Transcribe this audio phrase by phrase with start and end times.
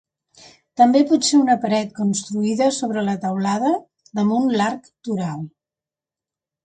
[0.79, 3.75] També pot ser una paret construïda sobre la teulada
[4.21, 5.45] damunt l'arc toral.